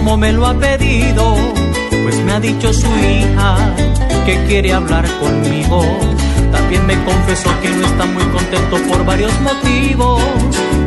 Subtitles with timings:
[0.00, 1.36] como me lo ha pedido,
[2.02, 3.74] pues me ha dicho su hija
[4.24, 5.84] que quiere hablar conmigo.
[6.50, 10.22] También me confesó que no está muy contento por varios motivos.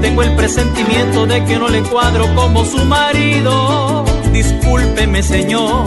[0.02, 4.04] Tengo el presentimiento de que no le cuadro como su marido.
[4.32, 5.86] Discúlpeme, señor,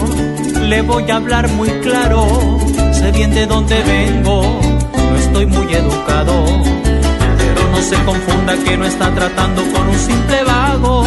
[0.61, 2.61] le voy a hablar muy claro.
[2.93, 4.61] Sé bien de dónde vengo,
[5.11, 6.45] no estoy muy educado.
[7.39, 11.05] Pero no se confunda que no está tratando con un simple vago.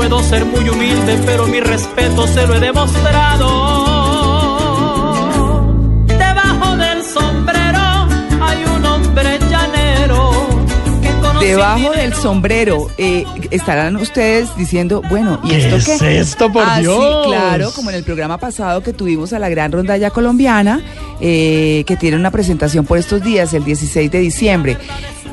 [0.00, 3.46] Puedo ser muy humilde, pero mi respeto se lo he demostrado.
[6.06, 8.08] Debajo del sombrero
[8.40, 10.30] hay un hombre llanero.
[11.38, 16.18] que Debajo del sombrero eh, estarán ustedes diciendo, bueno, ¿y ¿Qué esto es qué?
[16.18, 17.26] esto, por Ah, sí, Dios?
[17.26, 20.80] claro, como en el programa pasado que tuvimos a la gran rondalla colombiana,
[21.20, 24.78] eh, que tiene una presentación por estos días, el 16 de diciembre.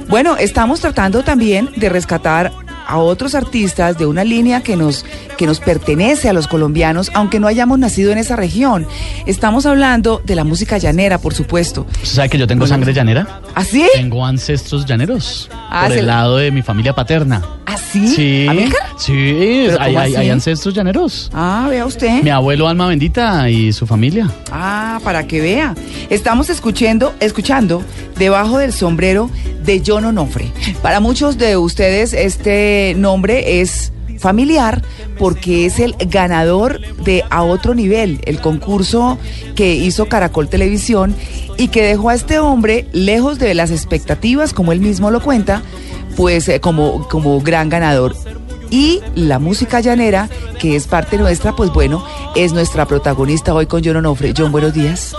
[0.10, 2.52] Bueno, estamos tratando también de rescatar
[2.88, 5.06] a otros artistas de una línea que nos,
[5.38, 8.88] que nos pertenece a los colombianos, aunque no hayamos nacido en esa región.
[9.26, 11.86] Estamos hablando de la música llanera, por supuesto.
[12.02, 13.42] ¿Usted sabe que yo tengo sangre llanera?
[13.56, 13.86] ¿Así?
[13.94, 15.50] Tengo ancestros llaneros.
[15.70, 17.44] Ah, por el la- lado de mi familia paterna.
[17.66, 18.08] ¿Así?
[18.08, 18.48] Sí.
[18.50, 18.78] ¿América?
[18.98, 21.30] Sí, ¿Pero hay, hay- hay ancestros llaneros.
[21.34, 22.24] Ah, vea usted.
[22.24, 24.30] Mi abuelo Alma Bendita y su familia.
[24.52, 25.76] Ah, para que vea.
[26.10, 27.84] Estamos escuchando, escuchando
[28.18, 29.30] debajo del sombrero
[29.64, 30.52] de John Onofre.
[30.82, 34.82] Para muchos de ustedes este nombre es familiar
[35.18, 39.18] porque es el ganador de A Otro Nivel, el concurso
[39.56, 41.16] que hizo Caracol Televisión
[41.58, 45.62] y que dejó a este hombre lejos de las expectativas, como él mismo lo cuenta,
[46.16, 48.16] pues eh, como, como gran ganador.
[48.70, 50.30] Y la música llanera,
[50.60, 52.04] que es parte nuestra, pues bueno,
[52.36, 54.34] es nuestra protagonista hoy con John Onofre.
[54.38, 55.16] John, buenos días.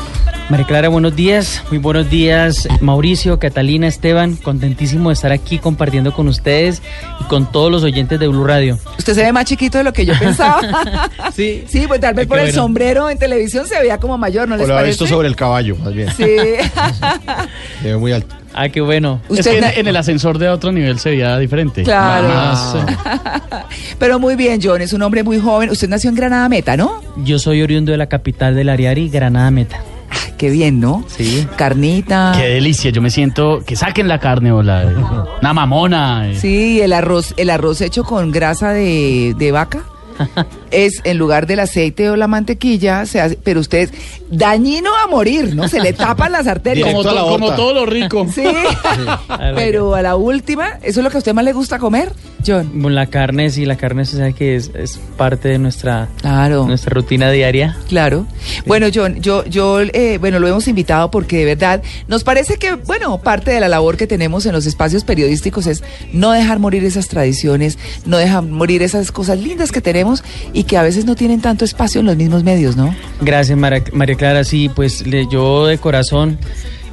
[0.48, 1.62] María Clara, buenos días.
[1.68, 4.34] Muy buenos días, Mauricio, Catalina, Esteban.
[4.36, 6.80] Contentísimo de estar aquí compartiendo con ustedes
[7.20, 8.78] y con todos los oyentes de Blue Radio.
[8.98, 10.60] Usted se ve más chiquito de lo que yo pensaba.
[11.34, 11.64] Sí.
[11.68, 12.62] sí, pues tal vez por el bueno.
[12.62, 14.92] sombrero en televisión se veía como mayor, ¿no O les lo ha parece?
[14.92, 16.08] visto sobre el caballo, más bien.
[16.16, 16.24] Sí.
[17.82, 18.34] Se ve muy alto.
[18.54, 19.20] Ah, qué bueno.
[19.28, 21.82] Es Usted que en, el ascensor de otro nivel se veía diferente.
[21.84, 22.28] Claro.
[22.28, 23.56] Más, eh,
[23.98, 25.70] Pero muy bien, John, es un hombre muy joven.
[25.70, 27.00] Usted nació en Granada Meta, ¿no?
[27.24, 29.78] Yo soy oriundo de la capital del Ariari, Granada Meta.
[30.38, 31.04] Qué bien, ¿no?
[31.08, 31.46] Sí.
[31.56, 32.32] Carnita.
[32.36, 32.90] qué delicia.
[32.90, 35.26] Yo me siento que saquen la carne o la.
[35.42, 36.30] Una mamona.
[36.30, 36.36] eh.
[36.38, 39.82] Sí, el arroz, el arroz hecho con grasa de, de vaca.
[40.70, 43.90] Es en lugar del aceite o la mantequilla, se hace, pero usted
[44.30, 45.68] dañino a morir, ¿no?
[45.68, 46.88] Se le tapan las arterias.
[46.88, 48.26] Como, to- todo lo rico.
[48.34, 48.44] Sí.
[49.54, 52.12] Pero a la última, ¿eso es lo que a usted más le gusta comer,
[52.46, 52.70] John?
[52.94, 56.66] La carne, sí, la carne se sabe que es, es parte de nuestra, Claro.
[56.66, 57.76] nuestra rutina diaria.
[57.88, 58.26] Claro.
[58.66, 62.74] Bueno, John, yo, yo, eh, bueno, lo hemos invitado porque de verdad nos parece que,
[62.74, 66.84] bueno, parte de la labor que tenemos en los espacios periodísticos es no dejar morir
[66.84, 71.14] esas tradiciones, no dejar morir esas cosas lindas que tenemos y que a veces no
[71.16, 72.94] tienen tanto espacio en los mismos medios, ¿no?
[73.20, 74.44] Gracias, María Clara.
[74.44, 76.38] Sí, pues le- yo de corazón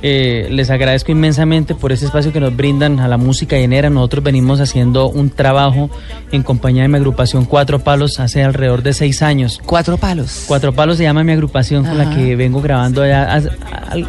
[0.07, 3.89] eh, les agradezco inmensamente por ese espacio que nos brindan a la música llanera.
[3.89, 5.89] Nosotros venimos haciendo un trabajo
[6.31, 9.59] en compañía de mi agrupación Cuatro Palos hace alrededor de seis años.
[9.65, 10.43] Cuatro palos.
[10.47, 13.49] Cuatro Palos se llama mi agrupación con la que vengo grabando ya hace-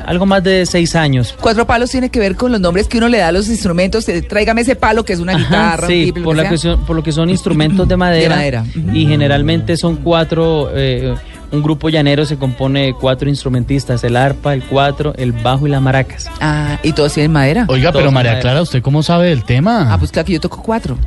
[0.05, 1.35] algo más de seis años.
[1.41, 4.07] Cuatro palos tiene que ver con los nombres que uno le da a los instrumentos.
[4.11, 6.49] Eh, Tráigame ese palo que es una Ajá, guitarra, un sí, tiple, lo por, que
[6.49, 8.29] cuestión- por lo que son instrumentos de madera.
[8.37, 8.65] De madera.
[8.93, 11.15] Y generalmente son cuatro, eh,
[11.53, 15.71] un grupo llanero se compone de cuatro instrumentistas, el arpa, el cuatro, el bajo y
[15.71, 16.29] las maracas.
[16.41, 17.67] Ah, y todos tienen madera.
[17.69, 18.41] Oiga, pero María madera.
[18.41, 19.93] Clara, ¿usted cómo sabe del tema?
[19.93, 20.99] Ah, pues claro que yo toco cuatro.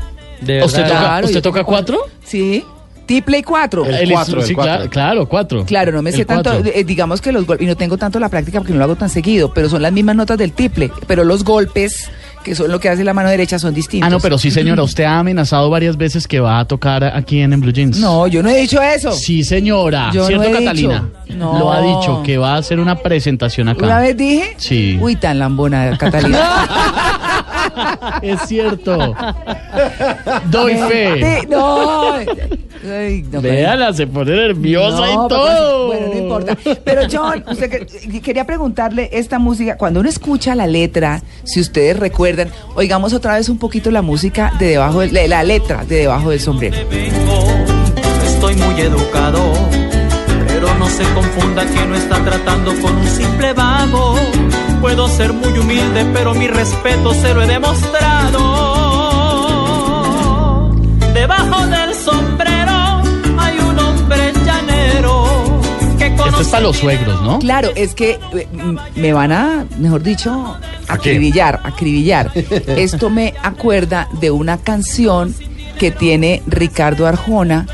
[0.41, 2.00] De ¿Usted toca, Claro, ¿usted yo toca cuatro?
[2.24, 2.63] Sí.
[3.06, 3.86] Tiple y cuatro.
[3.86, 4.74] El cuatro, el sí, cuatro.
[4.75, 5.65] Claro, claro, cuatro.
[5.65, 8.19] Claro, no me El sé tanto, eh, digamos que los golpes, y no tengo tanto
[8.19, 10.92] la práctica porque no lo hago tan seguido, pero son las mismas notas del tiple,
[11.07, 12.07] pero los golpes,
[12.44, 14.07] que son lo que hace la mano derecha, son distintos.
[14.07, 17.39] Ah, no, pero sí, señora, usted ha amenazado varias veces que va a tocar aquí
[17.41, 17.97] en, en Blue Jeans.
[18.00, 19.12] No, yo no he dicho eso.
[19.12, 20.09] Sí, señora.
[20.13, 21.09] Yo no ¿Cierto, he Catalina?
[21.25, 21.36] dicho.
[21.38, 21.59] No.
[21.59, 23.86] Lo ha dicho, que va a hacer una presentación acá.
[23.86, 24.56] ¿Una vez dije?
[24.57, 24.97] Sí.
[25.00, 26.39] Uy, tan lambona, Catalina.
[28.21, 29.15] Es cierto.
[30.50, 31.47] Doy fe.
[31.50, 32.13] No.
[32.15, 35.88] Ay, no, Véala, se pone nerviosa No, y pero- todo.
[35.88, 36.57] Bueno, no importa.
[36.85, 42.00] Pero John, usted que- quería preguntarle esta música, cuando uno escucha la letra, si ustedes
[42.00, 45.97] recuerdan, oigamos otra vez un poquito la música de debajo del- de la letra de
[45.97, 46.77] debajo del sombrero.
[46.89, 47.44] vengo,
[48.25, 49.41] estoy muy educado,
[50.79, 54.15] no se confunda que no está tratando con un simple vago.
[54.79, 58.39] Puedo ser muy humilde, pero mi respeto se lo he demostrado.
[61.13, 63.01] Debajo del sombrero
[63.37, 65.59] hay un hombre llanero
[65.97, 67.39] que Esto es conoce para los suegros, ¿no?
[67.39, 68.47] Claro, es que eh,
[68.95, 70.55] me van a, mejor dicho,
[70.87, 72.31] acribillar, acribillar.
[72.67, 75.35] Esto me acuerda de una canción
[75.77, 77.67] que tiene Ricardo Arjona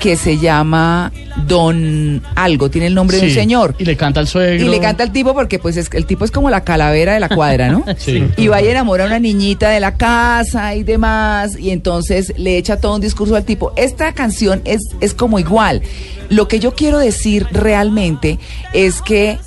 [0.00, 1.12] que se llama
[1.46, 3.76] Don Algo, tiene el nombre de un señor.
[3.78, 4.64] Y le canta al suegro.
[4.64, 7.20] Y le canta al tipo porque pues es, el tipo es como la calavera de
[7.20, 7.84] la cuadra, ¿no?
[7.98, 8.26] Sí.
[8.38, 12.56] Y va y enamora a una niñita de la casa y demás, y entonces le
[12.56, 13.74] echa todo un discurso al tipo.
[13.76, 15.82] Esta canción es, es como igual.
[16.30, 18.38] Lo que yo quiero decir realmente
[18.72, 19.38] es que,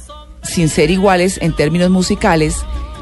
[0.43, 2.57] sin ser iguales en términos musicales,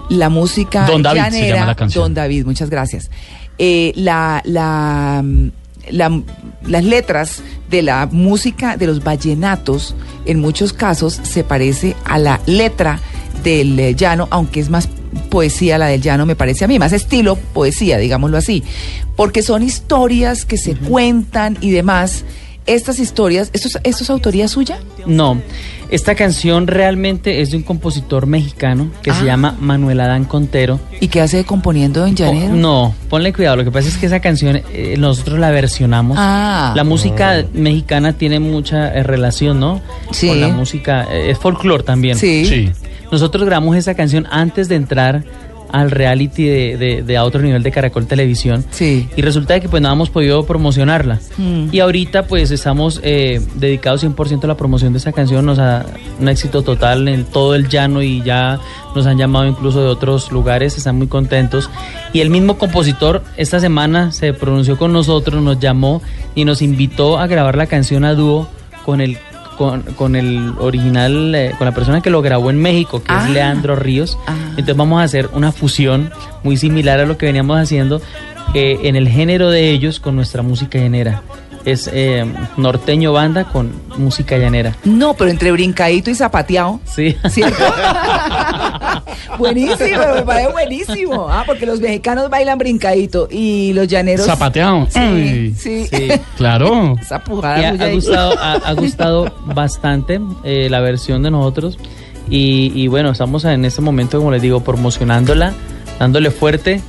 [0.10, 2.04] la música Don David se llanera, llama la canción.
[2.06, 3.12] Don David, muchas gracias.
[3.58, 5.24] Eh, la, la,
[5.90, 6.22] la-
[6.68, 9.96] las letras de la música de los vallenatos,
[10.26, 13.00] en muchos casos, se parece a la letra
[13.44, 14.88] del eh, llano, aunque es más
[15.30, 18.64] poesía la del llano, me parece a mí, más estilo poesía, digámoslo así,
[19.16, 22.24] porque son historias que se cuentan y demás.
[22.68, 24.80] Estas historias, ¿esto es, esto es autoría suya?
[25.08, 25.42] No,
[25.92, 29.16] esta canción realmente es de un compositor mexicano que Ah.
[29.16, 30.80] se llama Manuel Adán Contero.
[31.00, 32.54] ¿Y qué hace componiendo en llanero?
[32.56, 33.58] No, ponle cuidado.
[33.58, 36.18] Lo que pasa es que esa canción eh, nosotros la versionamos.
[36.20, 36.74] Ah.
[36.76, 39.82] La música mexicana tiene mucha eh, relación, ¿no?
[40.12, 40.28] Sí.
[40.30, 42.16] Con la música, eh, es folclore también.
[42.18, 42.46] Sí.
[42.46, 42.72] Sí.
[43.12, 45.24] Nosotros grabamos esa canción antes de entrar
[45.72, 48.66] al reality de, de- de a otro nivel de Caracol Televisión.
[48.72, 49.08] Sí.
[49.16, 51.20] Y resulta que pues no hemos podido promocionarla.
[51.38, 51.68] Mm.
[51.72, 55.46] Y ahorita pues estamos eh, dedicados 100% a la promoción de esa canción.
[55.46, 55.86] Nos ha
[56.20, 58.60] un éxito total en todo el llano y ya
[58.96, 60.78] nos han llamado incluso de otros lugares.
[60.78, 61.70] Están muy contentos.
[62.14, 66.02] Y el mismo compositor esta semana se pronunció con nosotros, nos llamó
[66.36, 68.48] y nos invitó a grabar la canción a dúo
[68.86, 69.18] con el
[69.62, 73.26] con, con el original, eh, con la persona que lo grabó en México, que Ah.
[73.28, 74.18] es Leandro Ríos.
[74.26, 74.34] Ah.
[74.50, 76.10] Entonces vamos a hacer una fusión
[76.44, 78.02] muy similar a lo que veníamos haciendo
[78.56, 81.22] eh, en el género de ellos con nuestra música llanera.
[81.66, 82.26] Es eh,
[82.58, 84.76] norteño banda con música llanera.
[84.84, 86.80] No, pero entre brincadito y zapateado.
[86.86, 87.16] Sí.
[87.30, 87.64] ¿Cierto?
[89.38, 91.28] buenísimo, me parece buenísimo.
[91.30, 94.26] Ah, porque los mexicanos bailan brincadito y los llaneros.
[94.26, 94.88] Zapateado.
[94.90, 95.88] Sí, sí.
[95.88, 96.10] Sí.
[96.38, 96.96] Claro.
[97.00, 101.78] Esa pujada ha, gustado, ha, ha gustado bastante eh, la versión de nosotros.
[102.30, 105.54] Y, y bueno, estamos en este momento, como les digo, promocionándola,
[106.00, 106.82] dándole fuerte.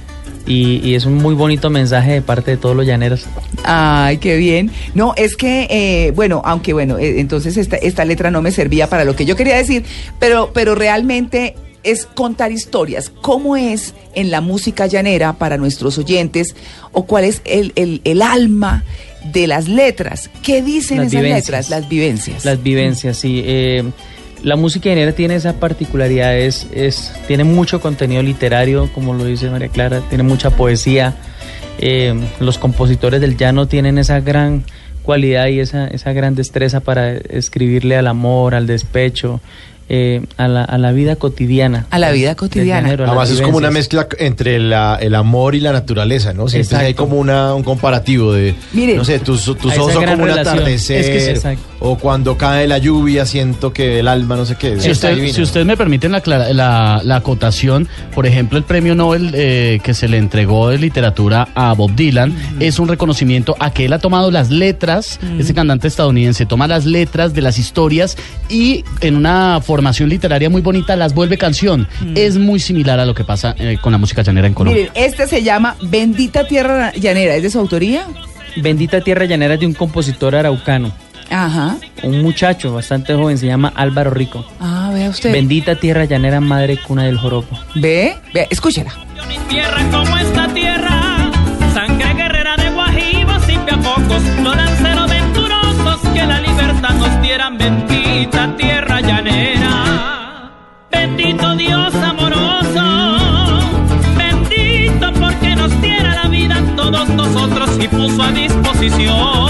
[0.47, 3.27] Y, y es un muy bonito mensaje de parte de todos los llaneros.
[3.65, 4.71] Ay, qué bien.
[4.95, 8.89] No, es que, eh, bueno, aunque bueno, eh, entonces esta, esta letra no me servía
[8.89, 9.85] para lo que yo quería decir,
[10.19, 11.55] pero, pero realmente
[11.85, 13.11] es contar historias.
[13.23, 16.55] ¿Cómo es en la música llanera para nuestros oyentes?
[16.93, 18.85] ¿O cuál es el, el- el alma
[19.33, 20.29] de las letras?
[20.43, 21.47] ¿Qué dicen Las esas vivencias.
[21.47, 21.71] letras?
[21.71, 22.45] Las vivencias.
[22.45, 23.43] Las vivencias, sí.
[23.45, 23.85] Eh,
[24.43, 29.49] la música llanera tiene esa particularidad, es, es, tiene mucho contenido literario, como lo dice
[29.51, 31.15] María Clara, tiene mucha poesía.
[31.79, 34.65] Eh, los compositores del llano tienen esa gran
[35.03, 39.41] cualidad y esa, esa gran destreza para escribirle al amor, al despecho,
[39.89, 41.87] eh, a, la, a la vida cotidiana.
[41.91, 42.91] A la vida cotidiana.
[42.91, 46.49] Además es como una mezcla entre la- el amor y la naturaleza, ¿no?
[46.49, 48.97] Siempre hay como una, un comparativo de, Miren.
[48.97, 51.65] no sé, tus, tus ojos son como un atardecer, Es que sí, exacto.
[51.85, 54.81] O cuando cae la lluvia siento que el alma, no sé qué.
[54.81, 55.35] Si usted, divino.
[55.35, 59.93] si usted me permite la, la, la acotación, por ejemplo, el premio Nobel eh, que
[59.93, 63.99] se le entregó de literatura a Bob Dylan es un reconocimiento a que él ha
[63.99, 68.17] tomado las letras, ese cantante estadounidense toma las letras de las historias
[68.49, 71.89] y en una formación literaria muy bonita las vuelve canción.
[72.15, 74.91] Es muy similar a lo que pasa eh, con la música llanera en Colombia.
[74.93, 77.35] Miren, este se llama Bendita Tierra Llanera.
[77.35, 78.07] ¿Es de su autoría?
[78.57, 80.93] Bendita Tierra Llanera es de un compositor araucano,
[81.33, 81.77] Ajá.
[82.03, 84.45] un muchacho bastante joven, se llama Álvaro Rico.
[84.61, 85.33] Ah, vea usted.
[85.33, 87.59] Bendita Tierra Llanera, madre cuna del joropo.
[87.75, 88.93] Ve, ve, escúchela.
[89.29, 91.31] Mi tierra como esta tierra,
[91.73, 97.57] sangre guerrera de guajivos y piapocos, no lanceros venturosos que la libertad nos dieran.
[97.57, 100.51] Bendita tierra llanera,
[100.91, 103.61] bendito Dios amoroso,
[104.19, 109.42] bendito porque nos diera la vida a todos nosotros y puso a disposición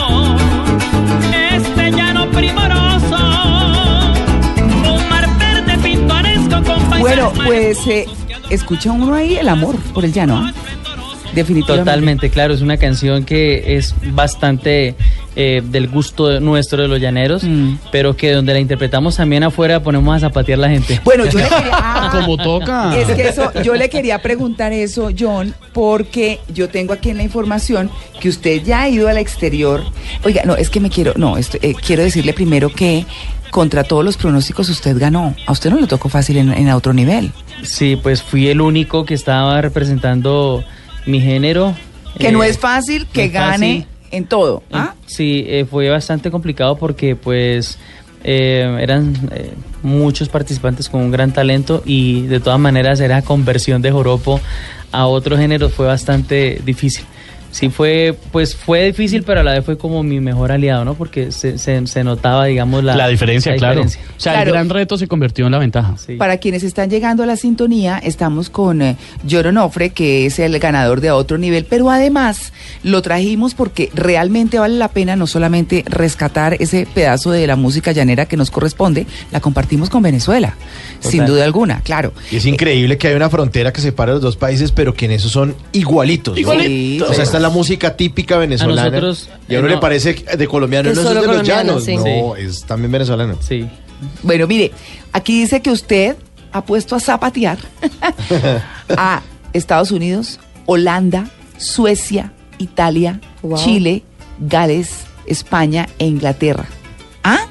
[7.45, 8.07] pues eh,
[8.51, 10.37] escucha uno ahí el amor por el llano.
[10.37, 10.53] ¿ah?
[11.35, 11.91] Definitivamente.
[11.91, 14.95] Totalmente, claro, es una canción que es bastante
[15.35, 17.77] eh, del gusto nuestro de los llaneros, Mm.
[17.91, 21.01] pero que donde la interpretamos también afuera ponemos a zapatear la gente.
[21.05, 21.71] Bueno, yo le quería.
[21.73, 22.95] ah, Como toca.
[22.99, 27.23] Es que eso, yo le quería preguntar eso, John, porque yo tengo aquí en la
[27.23, 29.83] información que usted ya ha ido al exterior.
[30.25, 33.07] Oiga, no, es que me quiero, no, esto, eh, quiero decirle primero que
[33.53, 35.37] contra todos los pronósticos usted ganó.
[35.47, 37.31] A usted no le tocó fácil en, en otro nivel.
[37.63, 40.65] Sí, pues fui el único que estaba representando
[41.07, 41.75] mi género.
[42.19, 43.87] Que Eh, no es fácil que no gane fácil.
[44.11, 44.63] en todo.
[44.73, 44.95] ¿ah?
[45.07, 47.77] Sí, eh, fue bastante complicado porque pues
[48.25, 53.83] eh, eran eh, muchos participantes con un gran talento y de todas maneras era conversión
[53.83, 54.41] de joropo
[54.93, 57.05] a otro género fue bastante difícil.
[57.53, 60.95] Sí fue, pues fue difícil, pero a la vez fue como mi mejor aliado, ¿no?
[60.95, 63.83] Porque se, se, se notaba, digamos, la, La diferencia, la claro.
[63.83, 64.01] diferencia.
[64.17, 64.49] O sea, Claro.
[64.49, 65.97] el gran reto se convirtió en la ventaja.
[65.99, 66.15] Sí.
[66.17, 68.97] Para quienes están llegando a la sintonía, estamos con eh,
[69.95, 74.77] que es el ganador de a otro nivel, pero además lo trajimos porque realmente vale
[74.79, 79.41] la pena no solamente rescatar ese pedazo de la música llanera que nos corresponde, la
[79.41, 80.57] compartimos con Venezuela,
[81.01, 82.13] sin duda alguna, claro.
[82.31, 85.13] Y es increíble que hay una frontera que separa los dos países, pero que en
[85.13, 86.35] eso son igualitos.
[86.35, 86.41] ¿no?
[86.41, 87.11] Igualitos.
[87.11, 88.89] O sea, esta es la música típica venezolana.
[88.91, 89.81] nosotros, y a uno eh, le no.
[89.81, 91.85] parece de colombiano, no, solo es de los llanos.
[91.85, 91.97] sí.
[91.97, 93.37] No, es también venezolano.
[93.41, 93.69] Sí.
[94.23, 94.73] Bueno, mire,
[95.13, 96.17] aquí dice que usted
[96.53, 97.59] ha puesto a zapatear
[98.97, 99.23] a
[99.53, 103.59] Estados Unidos, Holanda, Suecia, Italia, Wow.
[103.59, 104.03] Chile,
[104.39, 106.67] Gales, España e Inglaterra.
[107.25, 107.47] ¿Ah?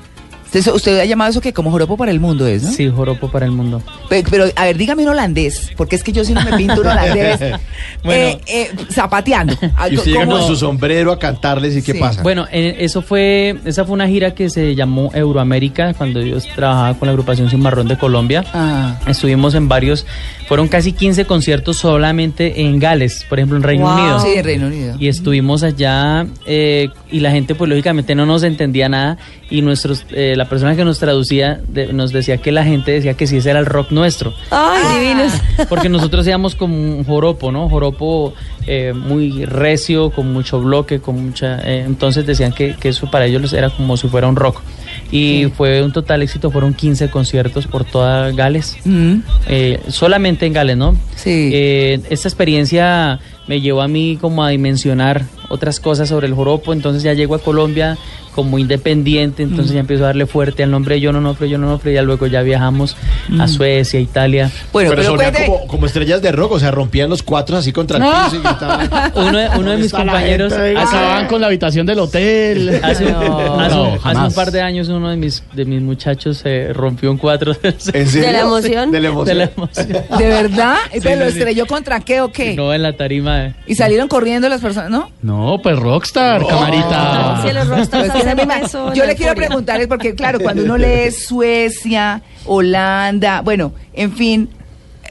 [0.54, 2.72] Usted, usted ha llamado eso que como joropo para el mundo es, ¿no?
[2.72, 3.82] Sí, joropo para el mundo.
[4.10, 6.82] Pe- Pero, a ver, dígame un holandés, porque es que yo si no me pinto
[6.82, 7.40] un holandés
[8.04, 8.22] Bueno.
[8.22, 9.54] eh, eh, zapateando.
[9.90, 12.22] Y usted llega con su sombrero a cantarles y qué pasa.
[12.22, 16.94] Bueno, eh, eso fue, esa fue una gira que se llamó Euroamérica cuando yo trabajaba
[17.00, 18.44] con la agrupación Cimarrón de Colombia.
[18.54, 19.00] Ah.
[19.08, 20.06] Estuvimos en varios,
[20.48, 23.94] fueron casi 15 conciertos solamente en Gales, por ejemplo en Reino Wow.
[23.96, 24.20] Unido.
[24.20, 24.96] Sí, en Reino Unido.
[25.00, 29.18] Y estuvimos allá eh, y la gente pues lógicamente no nos entendía nada
[29.50, 33.14] y nuestros eh, la persona que nos traducía de- nos decía que la gente decía
[33.14, 34.34] que sí ese era el rock nuestro.
[34.50, 35.34] Ay, divinos.
[35.70, 37.70] Porque nosotros íbamos como un joropo, ¿no?
[37.70, 38.34] Joropo
[38.66, 41.60] eh, muy recio, con mucho bloque, con mucha...
[41.64, 44.62] eh, entonces decían que, que eso para ellos era como si fuera un rock.
[45.12, 48.78] Y fue un total éxito, fueron 15 conciertos por toda Gales.
[48.86, 49.16] Mm,
[49.48, 50.96] Eh, solamente en Gales, ¿no?
[51.16, 51.52] Sí.
[51.54, 56.72] Eh, esta experiencia me llevó a mí como a dimensionar otras cosas sobre el joropo,
[56.74, 57.98] entonces ya llego a Colombia
[58.34, 61.94] como independiente, entonces ya empiezo a darle fuerte al nombre de John Onofre, John Onofre,
[61.94, 62.96] ya luego ya viajamos
[63.40, 64.50] a Suecia, Italia.
[64.74, 67.72] Bueno, pero pero, cuente- como, como estrellas de rock, o sea, rompían los cuatro así
[67.72, 68.90] contra el piso y gritaban.
[69.16, 72.80] Uno de, uno de mis compañeros Acababan con la habitación del hotel.
[72.84, 73.60] hace, No.
[73.60, 77.12] hace- No, hace un par de años uno de mis, de mis muchachos se rompió
[77.12, 78.28] un cuatro ¿En serio?
[78.28, 78.92] ¿De la emoción?
[78.92, 79.38] De la de emoción.
[79.38, 79.88] la emoción.
[80.18, 80.76] ¿De verdad?
[81.04, 81.38] ¿Pero lo sí.
[81.38, 82.56] estrelló contra qué o qué?
[82.56, 83.46] No en la tarima.
[83.48, 83.54] eh.
[83.68, 85.10] Y salieron corriendo las personas, ¿no?
[85.22, 87.42] No, pues rockstar, camarita.
[87.46, 89.48] Sí, los rockstars No Yo la le quiero euforia.
[89.48, 94.50] preguntar, es porque claro, cuando uno lee Suecia, Holanda, bueno, en fin,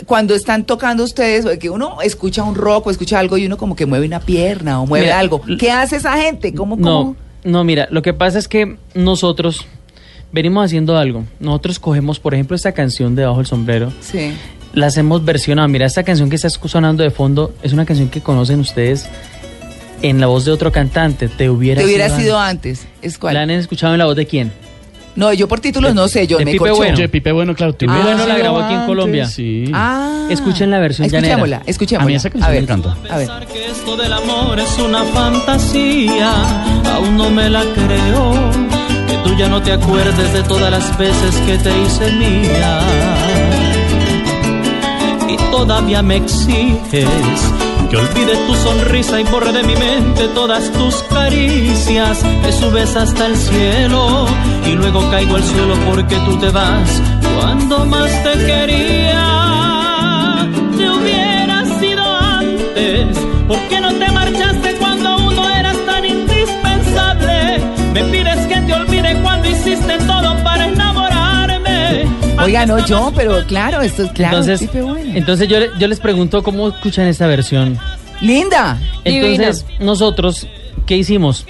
[0.07, 3.76] cuando están tocando ustedes, que uno escucha un rock o escucha algo y uno como
[3.76, 5.43] que mueve una pierna o mueve Mira, algo.
[5.59, 6.55] ¿Qué hace esa gente?
[6.55, 7.17] ¿Cómo, No, cómo?
[7.45, 9.67] no, mira, lo que pasa es que nosotros
[10.33, 11.25] venimos haciendo algo.
[11.40, 14.33] Nosotros cogemos, por ejemplo, esta canción de Bajo el Sombrero, Sí.
[14.73, 15.69] la hacemos versionada.
[15.69, 19.09] Mira, esta canción que está sonando de fondo es una canción que conocen ustedes
[20.02, 21.28] en la voz de otro cantante.
[21.28, 22.87] Te hubiera, Te hubiera sido sido antes.
[23.02, 23.35] ¿Es cuál?
[23.35, 24.52] ¿La han escuchado en la voz de quién?
[25.16, 26.76] No, yo por títulos no sé, yo de me Pipe corcho.
[26.76, 26.95] Bueno.
[26.95, 27.75] Oye, Pipe Bueno, claro.
[27.75, 29.26] te Ah, bueno, la grabó aquí en antes, Colombia.
[29.26, 29.71] Sí.
[29.75, 30.28] Ah.
[30.30, 31.35] Escuchen la versión llanera.
[31.35, 32.04] Escuchémosla, escuchémosla.
[32.04, 32.97] A mí esa canción ver, me encanta.
[33.11, 33.28] A ver.
[33.52, 36.33] que esto del amor es una fantasía,
[36.95, 38.33] aún no me la creo.
[39.09, 42.80] Que tú ya no te acuerdes de todas las veces que te hice mía.
[45.28, 47.04] Y todavía me exiges
[47.90, 52.23] que olvide tu sonrisa y borre de mi mente todas tus caricias.
[52.42, 54.26] Me subes hasta el cielo
[54.64, 57.02] y luego caigo al suelo porque tú te vas
[57.37, 59.26] cuando más te quería.
[60.76, 63.18] Te hubiera sido antes,
[63.49, 67.61] ¿por qué no te marchaste cuando aún no eras tan indispensable?
[67.92, 70.19] Me pides que te olvide cuando hiciste todo.
[72.50, 74.38] Oiga, no yo, pero claro, esto es claro.
[74.38, 75.12] entonces, Bueno.
[75.14, 77.78] entonces yo, le- yo les pregunto cómo escuchan esta versión.
[78.21, 78.78] Linda.
[79.04, 80.47] Entonces, nosotros,
[80.87, 81.47] ¿qué hicimos?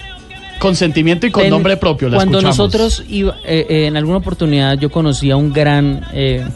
[0.59, 2.09] Con sentimiento y con En- nombre propio.
[2.11, 2.59] la Cuando escuchamos.
[2.59, 6.47] nosotros, iba- eh, eh, en alguna oportunidad, yo conocí a un gran eh,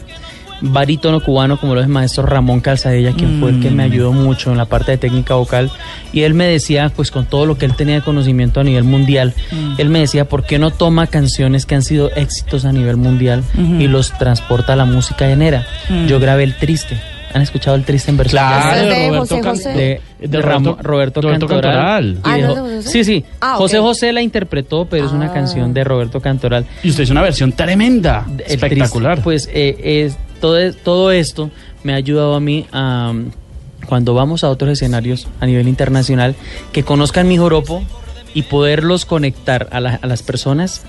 [0.61, 4.11] barítono cubano como lo es el maestro Ramón Calzadella, quien fue el que me ayudó
[4.13, 5.71] mucho en la parte de técnica vocal.
[6.13, 8.83] Y él me decía, pues con todo lo que él tenía de conocimiento a nivel
[8.83, 9.33] mundial,
[9.77, 13.43] él me decía, ¿por qué no toma canciones que han sido éxitos a nivel mundial
[13.79, 15.65] y los transporta a la música llanera?
[16.07, 16.97] Yo grabé El Triste.
[17.33, 22.19] ¿Han escuchado el triste en versión de Roberto José de, de Roberto, Roberto Cantoral.
[22.23, 22.39] Cantoral.
[22.39, 22.81] Y Ah.
[22.81, 23.25] Sí, sí.
[23.41, 23.55] Ah.
[23.57, 25.33] José José la interpretó, pero es una Ah.
[25.33, 26.65] canción de Roberto Cantoral.
[26.81, 29.15] Y usted hizo una versión tremenda, El espectacular.
[29.15, 31.49] triste, pues eh, es, todo, es- todo esto
[31.83, 33.31] me ha ayudado a mí a, um,
[33.87, 36.35] cuando vamos a otros escenarios a nivel internacional,
[36.71, 37.83] que conozcan mi joropo
[38.33, 40.81] y poderlos conectar a, a las personas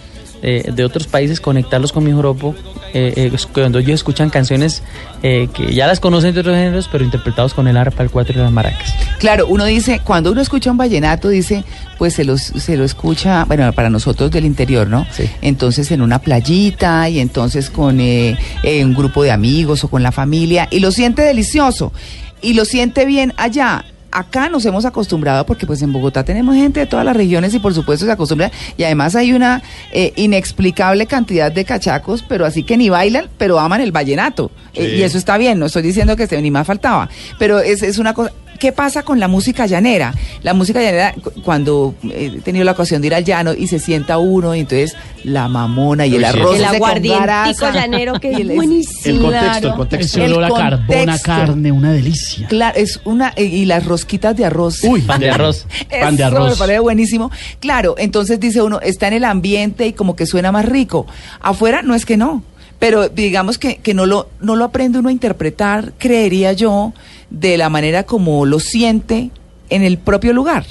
[0.47, 2.55] eh, de otros países, conectarlos con mi joropo,
[2.95, 4.83] eh, eh, cuando ellos escuchan canciones
[5.23, 8.35] eh, que ya las conocen de otros géneros, pero interpretados con el arpa, el cuatro
[8.35, 8.95] y las maracas.
[9.19, 11.65] Claro, uno dice, cuando uno escucha un vallenato, dice,
[11.99, 15.07] pues se, los, se lo escucha, bueno, para nosotros del interior, ¿no?
[15.11, 15.29] Sí.
[15.43, 20.03] Entonces en una playita y entonces con eh, eh, un grupo de amigos o con
[20.03, 21.93] la familia y lo siente delicioso
[22.41, 23.85] y lo siente bien allá.
[24.17, 27.59] Acá nos hemos acostumbrado porque pues en Bogotá tenemos gente de todas las regiones y
[27.59, 32.63] por supuesto se acostumbra y además hay una eh, inexplicable cantidad de cachacos, pero así
[32.63, 34.51] que ni bailan, pero aman el vallenato.
[34.73, 37.83] Eh, y eso está bien, no estoy diciendo que esté, ni más faltaba, pero es,
[37.83, 38.33] es una cosa...
[38.59, 40.15] ¿Qué pasa con la música llanera?
[40.43, 43.67] La música llanera, cu- cuando eh, he tenido la ocasión de ir al llano y
[43.69, 44.95] se sienta uno, y entonces
[45.25, 46.57] la mamona y el Uy, arroz.
[46.57, 49.17] El aguardientico llanero que es el- buenísimo.
[49.17, 50.25] El contexto, el contexto.
[50.25, 51.27] El olor a carbón, a contexto.
[51.27, 52.47] carne, una delicia.
[52.49, 53.33] Claro, es una.
[53.37, 54.83] eh, Y las rosquitas de arroz.
[54.85, 55.67] Uy, Pan de arroz.
[56.01, 56.51] Pan de Eso arroz.
[56.51, 57.31] me parece buenísimo.
[57.61, 61.07] Claro, entonces dice uno, está en el ambiente y como que suena más rico.
[61.41, 62.43] Afuera no es que no,
[62.79, 66.93] pero digamos que, que no, lo, no lo aprende uno a interpretar, creería yo,
[67.30, 69.30] de la manera como lo siente
[69.71, 70.64] en el propio lugar.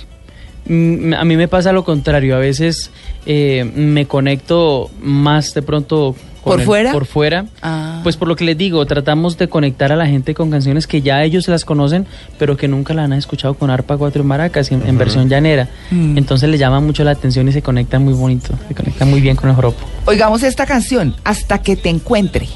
[0.68, 2.90] Mm, A mí me pasa lo contrario, a veces
[3.26, 6.92] eh, me conecto más de pronto con ¿Por el- fuera?
[6.92, 7.46] por fuera.
[7.64, 8.00] Ah.
[8.04, 11.02] Pues por lo que les digo, tratamos de conectar a la gente con canciones que
[11.02, 12.06] ya ellos las conocen,
[12.38, 15.70] pero que nunca la han escuchado con arpa, cuatro y maracas en, en versión llanera.
[15.92, 16.18] Mm.
[16.20, 19.36] Entonces les llama mucho la atención y se conectan muy bonito, se conectan muy bien
[19.36, 19.84] con el joropo.
[20.06, 22.48] Oigamos esta canción, Hasta que te encuentre.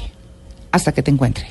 [0.72, 1.46] Hasta que te encuentre.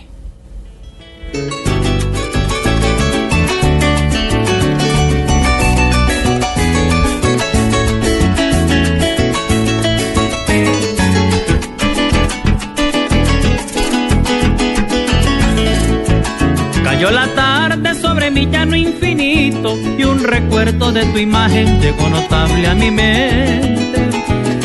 [18.45, 22.91] Tarde sobre mi llano infinito y un recuerdo de tu imagen llegó notable a mi
[22.91, 24.10] mente.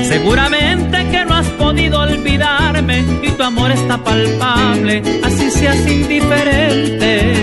[0.04, 7.34] Seguramente que no has podido olvidarme y tu amor está palpable, así seas indiferente.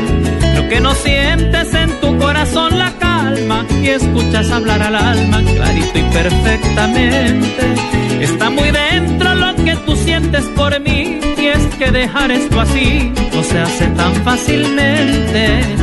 [0.56, 6.00] Lo que no sientes en tu corazón la calma y escuchas hablar al alma clarito
[6.00, 7.74] y perfectamente.
[8.22, 13.12] Está muy dentro lo que tú sientes por mí y es que dejar esto así
[13.34, 15.81] no se hace tan fácilmente.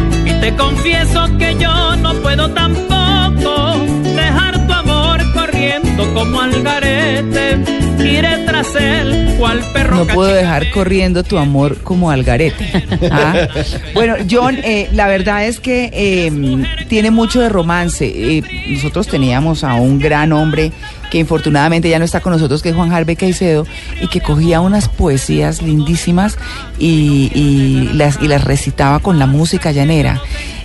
[0.48, 2.97] Te confieso que yo no puedo tampoco
[8.18, 12.84] Iré tras él cual perro No puedo dejar corriendo tu amor como algarete.
[13.10, 13.48] Ah.
[13.94, 18.06] Bueno, John, eh, la verdad es que eh, tiene mucho de romance.
[18.06, 20.72] Eh, nosotros teníamos a un gran hombre
[21.10, 23.66] que infortunadamente ya no está con nosotros, que es Juan Harvey Caicedo,
[24.00, 26.38] y que cogía unas poesías lindísimas
[26.78, 30.20] y, y las, y las recitaba con la música llanera.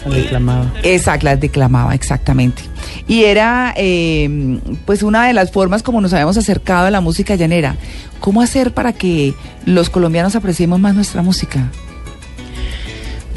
[0.06, 0.74] La declamaba.
[0.84, 2.72] Exacto, las declamaba, exactamente.
[3.08, 7.36] Y era, eh, pues, una de las formas como nos habíamos acercado a la música
[7.36, 7.76] llanera.
[8.19, 9.34] ¿Cómo hacer para que
[9.65, 11.69] los colombianos apreciemos más nuestra música?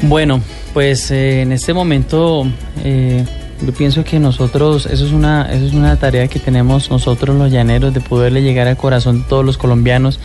[0.03, 0.41] Bueno,
[0.73, 2.45] pues eh, en este momento
[2.83, 3.25] eh,
[3.65, 7.51] yo pienso que nosotros, eso es una, eso es una tarea que tenemos nosotros los
[7.51, 10.19] llaneros de poderle llegar al corazón de todos los colombianos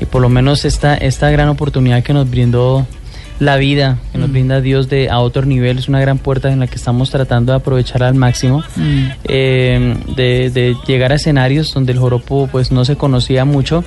[0.00, 2.86] y por lo menos esta, esta gran oportunidad que nos brindó
[3.40, 6.58] la vida, que nos brinda Dios de a otro nivel, es una gran puerta en
[6.60, 8.62] la que estamos tratando de aprovechar al máximo,
[9.24, 13.84] eh, de, de llegar a escenarios donde el joropo pues no se conocía mucho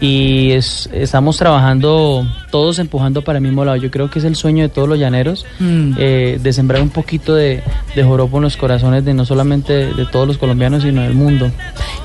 [0.00, 3.76] y es- estamos trabajando todos empujando para el mismo lado.
[3.76, 5.92] Yo creo que es el sueño de todos los llaneros Mm.
[5.98, 7.62] eh, de sembrar un poquito de,
[7.94, 11.14] de joropo en los corazones de no solamente de, de todos los colombianos sino del
[11.14, 11.50] mundo.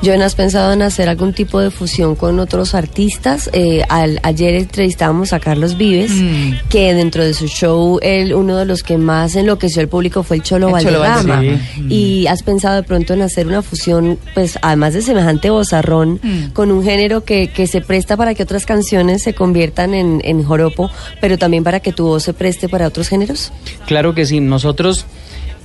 [0.04, 3.50] John, ¿has pensado en hacer algún tipo de fusión con otros artistas?
[3.54, 6.54] Eh, al- ayer entrevistábamos a Carlos Vives, Mm.
[6.70, 10.38] que dentro de su show, él, uno de los que más enloqueció al público fue
[10.38, 11.36] el Cholo El Cholo Valderrama.
[11.38, 11.64] Valderrama.
[11.90, 16.50] Y has pensado de pronto en hacer una fusión, pues además de semejante bozarrón, Mm.
[16.54, 20.44] con un género que, que se presta para que otras canciones se conviertan en, en
[20.44, 20.90] joropo,
[21.22, 23.52] pero también para que tu voz se preste para otros géneros?
[23.88, 25.06] Claro que sí, nosotros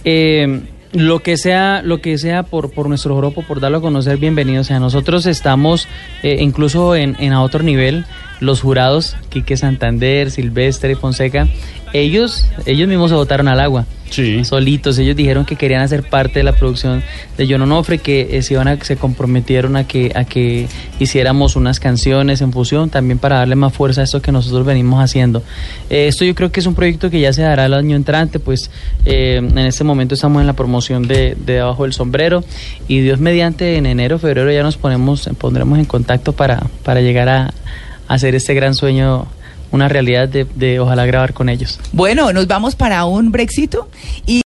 [0.05, 0.61] eh,
[0.93, 4.61] lo que sea, lo que sea por, por nuestro joropo, por darlo a conocer, bienvenido.
[4.61, 5.88] O sea, nosotros estamos
[6.23, 8.05] eh, incluso en, en a otro nivel
[8.40, 11.49] los jurados, Quique Santander, Silvestre y Fonseca,
[11.94, 13.87] ellos, ellos mismos se botaron al agua.
[14.11, 14.44] Sí.
[14.44, 17.03] Solitos, ellos dijeron que querían hacer parte de la producción
[17.37, 20.68] de John Onofre, que eh, se, iban a, se comprometieron a que, a que
[21.01, 25.03] hiciéramos unas canciones en fusión, también para darle más fuerza a esto que nosotros venimos
[25.03, 25.42] haciendo.
[25.88, 28.40] Eh, esto yo creo que es un proyecto que ya se dará el año entrante,
[28.40, 28.70] pues
[29.05, 32.44] eh, en este momento estamos en la promoción de, de Debajo del Sombrero
[32.88, 37.29] y Dios mediante en enero, febrero ya nos ponemos, pondremos en contacto para, para llegar
[37.29, 37.55] a
[38.09, 39.27] hacer este gran sueño
[39.71, 41.81] una realidad de, de ojalá grabar con ellos.
[41.93, 43.88] Bueno, nos vamos para un brexito
[44.27, 44.43] y